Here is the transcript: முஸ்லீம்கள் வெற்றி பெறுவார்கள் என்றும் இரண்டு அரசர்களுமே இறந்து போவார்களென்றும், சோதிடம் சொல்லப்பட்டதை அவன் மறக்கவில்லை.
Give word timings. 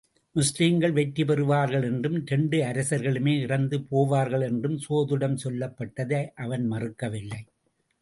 முஸ்லீம்கள் 0.35 0.95
வெற்றி 0.95 1.23
பெறுவார்கள் 1.23 1.85
என்றும் 1.89 2.17
இரண்டு 2.21 2.57
அரசர்களுமே 2.69 3.35
இறந்து 3.41 3.79
போவார்களென்றும், 3.91 4.77
சோதிடம் 4.87 5.39
சொல்லப்பட்டதை 5.45 6.23
அவன் 6.45 6.67
மறக்கவில்லை. 6.67 7.41